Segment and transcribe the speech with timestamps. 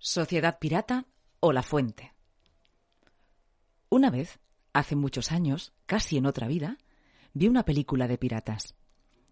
[0.00, 1.06] Sociedad Pirata
[1.40, 2.14] o La Fuente.
[3.88, 4.38] Una vez,
[4.72, 6.78] hace muchos años, casi en otra vida,
[7.34, 8.76] vi una película de piratas.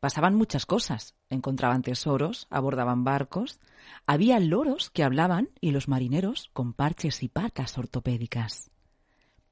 [0.00, 1.14] Pasaban muchas cosas.
[1.30, 3.60] Encontraban tesoros, abordaban barcos,
[4.04, 8.72] había loros que hablaban y los marineros con parches y patas ortopédicas.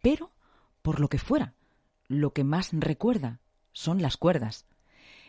[0.03, 0.33] Pero,
[0.83, 1.55] por lo que fuera,
[2.09, 3.41] lo que más recuerda
[3.73, 4.67] son las cuerdas.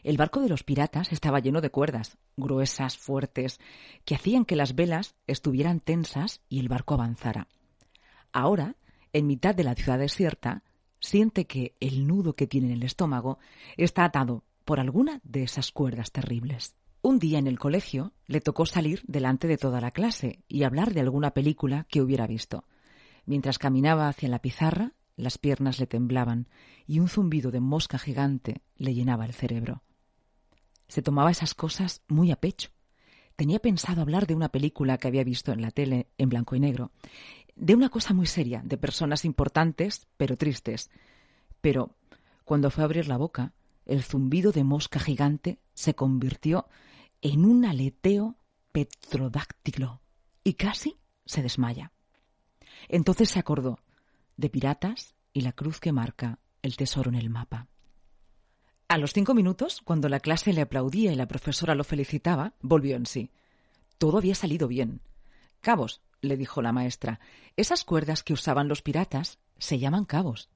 [0.08, 3.60] El barco de los piratas estaba lleno de cuerdas, gruesas, fuertes,
[4.06, 7.50] que hacían que las velas estuvieran tensas y el barco avanzara.
[8.32, 8.78] Ahora,
[9.12, 10.64] en mitad de la ciudad desierta,
[11.02, 13.40] siente que el nudo que tiene en el estómago
[13.76, 16.78] está atado por alguna de esas cuerdas terribles.
[17.02, 20.94] Un día en el colegio le tocó salir delante de toda la clase y hablar
[20.94, 22.64] de alguna película que hubiera visto.
[23.26, 26.48] Mientras caminaba hacia la pizarra, las piernas le temblaban
[26.86, 29.84] y un zumbido de mosca gigante le llenaba el cerebro.
[30.88, 32.70] Se tomaba esas cosas muy a pecho.
[33.36, 36.60] Tenía pensado hablar de una película que había visto en la tele en blanco y
[36.60, 36.92] negro,
[37.56, 40.90] de una cosa muy seria, de personas importantes pero tristes.
[41.62, 41.96] Pero
[42.46, 43.54] cuando fue a abrir la boca,
[43.86, 46.68] el zumbido de mosca gigante se convirtió
[47.22, 48.36] en un aleteo
[48.72, 50.02] petrodáctilo
[50.44, 51.92] y casi se desmaya.
[52.88, 53.80] Entonces se acordó
[54.38, 57.68] de piratas y la cruz que marca el tesoro en el mapa.
[58.90, 62.96] A los cinco minutos, cuando la clase le aplaudía y la profesora lo felicitaba, volvió
[62.96, 63.32] en sí.
[63.98, 65.02] Todo había salido bien.
[65.60, 67.20] Cabos, le dijo la maestra,
[67.58, 70.50] esas cuerdas que usaban los piratas se llaman cabos.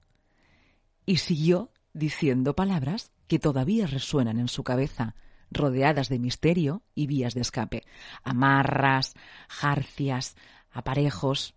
[1.06, 5.16] Y siguió diciendo palabras que todavía resuenan en su cabeza,
[5.50, 7.84] rodeadas de misterio y vías de escape.
[8.24, 9.14] Amarras,
[9.50, 10.38] jarcias,
[10.72, 11.56] aparejos.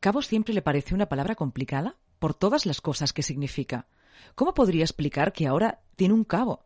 [0.00, 3.86] Cabos siempre le pareció una palabra complicada por todas las cosas que significa.
[4.34, 6.64] ¿Cómo podría explicar que ahora tiene un cabo?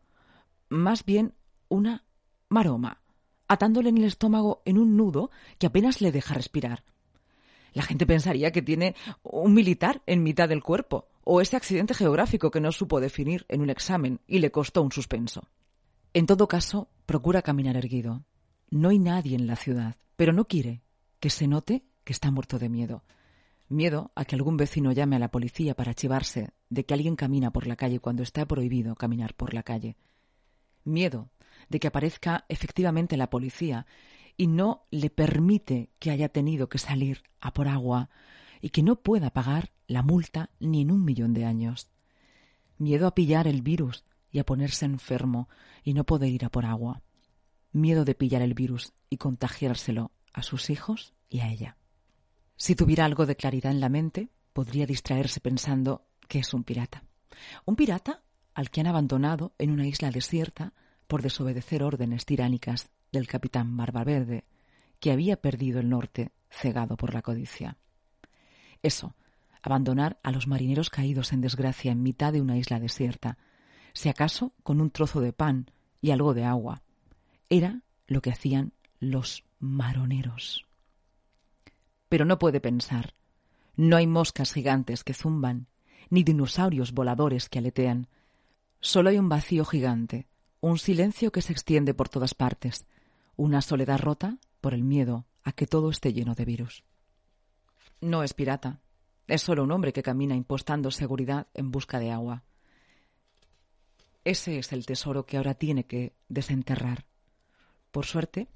[0.68, 1.34] Más bien
[1.68, 2.05] una
[2.48, 3.00] maroma,
[3.48, 6.84] atándole en el estómago en un nudo que apenas le deja respirar.
[7.72, 12.52] La gente pensaría que tiene un militar en mitad del cuerpo, o ese accidente geográfico
[12.52, 15.48] que no supo definir en un examen y le costó un suspenso.
[16.12, 18.24] En todo caso, procura caminar erguido.
[18.70, 20.83] No hay nadie en la ciudad, pero no quiere
[21.18, 23.02] que se note que está muerto de miedo.
[23.69, 27.51] Miedo a que algún vecino llame a la policía para chivarse de que alguien camina
[27.51, 29.97] por la calle cuando está prohibido caminar por la calle.
[30.85, 31.30] Miedo
[31.69, 33.86] de que aparezca efectivamente la policía
[34.36, 38.11] y no le permite que haya tenido que salir a por agua
[38.61, 41.89] y que no pueda pagar la multa ni en un millón de años.
[42.77, 45.48] Miedo a pillar el virus y a ponerse enfermo
[45.83, 47.02] y no poder ir a por agua.
[47.73, 51.77] Miedo de pillar el virus y contagiárselo a sus hijos y a ella.
[52.56, 57.04] Si tuviera algo de claridad en la mente, podría distraerse pensando que es un pirata.
[57.64, 58.22] Un pirata
[58.54, 60.72] al que han abandonado en una isla desierta
[61.08, 64.44] por desobedecer órdenes tiránicas del capitán Barbaverde,
[65.00, 67.76] que había perdido el norte cegado por la codicia.
[68.82, 69.14] Eso,
[69.60, 73.36] abandonar a los marineros caídos en desgracia en mitad de una isla desierta,
[73.92, 76.82] si acaso con un trozo de pan y algo de agua,
[77.50, 80.66] era lo que hacían los maroneros
[82.14, 83.13] pero no puede pensar.
[83.75, 85.67] No hay moscas gigantes que zumban,
[86.11, 88.07] ni dinosaurios voladores que aletean.
[88.79, 90.29] Solo hay un vacío gigante,
[90.61, 92.86] un silencio que se extiende por todas partes,
[93.35, 96.85] una soledad rota por el miedo a que todo esté lleno de virus.
[98.01, 98.79] No es pirata,
[99.27, 102.45] es solo un hombre que camina impostando seguridad en busca de agua.
[104.23, 107.07] Ese es el tesoro que ahora tiene que desenterrar.
[107.91, 108.46] Por suerte,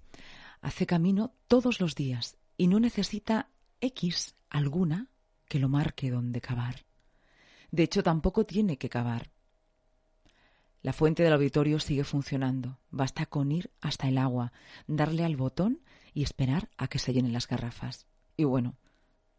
[0.61, 3.49] hace camino todos los días y no necesita
[3.81, 5.09] X alguna
[5.49, 6.85] que lo marque donde cavar.
[7.71, 9.31] De hecho, tampoco tiene que cavar.
[10.83, 12.79] La fuente del auditorio sigue funcionando.
[12.91, 14.53] Basta con ir hasta el agua,
[14.87, 15.81] darle al botón
[16.13, 18.07] y esperar a que se llenen las garrafas.
[18.37, 18.77] Y bueno,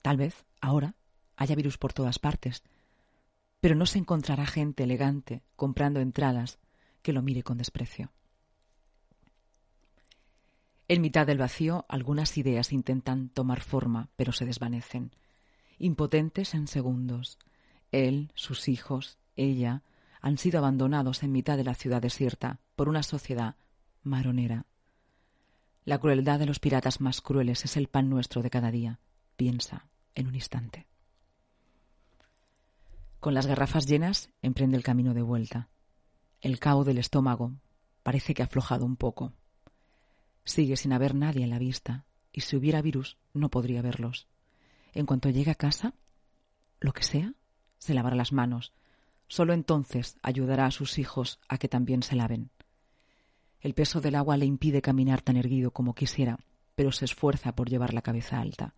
[0.01, 0.95] tal vez ahora
[1.35, 2.63] haya virus por todas partes,
[3.59, 6.59] pero no se encontrará gente elegante comprando entradas
[7.01, 8.11] que lo mire con desprecio.
[10.89, 15.11] En mitad del vacío, algunas ideas intentan tomar forma, pero se desvanecen,
[15.77, 17.37] impotentes en segundos.
[17.91, 19.83] Él, sus hijos, ella,
[20.19, 23.55] han sido abandonados en mitad de la ciudad desierta por una sociedad
[24.01, 24.65] maronera.
[25.85, 28.99] La crueldad de los piratas más crueles es el pan nuestro de cada día,
[29.35, 30.87] piensa en un instante.
[33.19, 35.69] Con las garrafas llenas, emprende el camino de vuelta.
[36.41, 37.53] El caos del estómago
[38.01, 39.33] parece que ha aflojado un poco.
[40.43, 44.27] Sigue sin haber nadie en la vista, y si hubiera virus no podría verlos.
[44.93, 45.93] En cuanto llegue a casa,
[46.79, 47.33] lo que sea,
[47.77, 48.73] se lavará las manos.
[49.27, 52.49] Solo entonces ayudará a sus hijos a que también se laven.
[53.61, 56.39] El peso del agua le impide caminar tan erguido como quisiera,
[56.75, 58.73] pero se esfuerza por llevar la cabeza alta.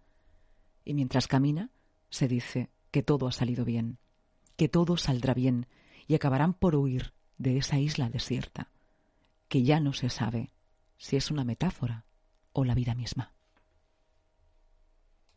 [0.84, 1.70] Y mientras camina,
[2.10, 4.00] se dice que todo ha salido bien,
[4.58, 5.68] que todo saldrá bien
[6.08, 8.70] y acabarán por huir de esa isla desierta,
[9.48, 10.52] que ya no se sabe
[11.02, 12.06] si es una metáfora
[12.54, 13.34] o la vida misma.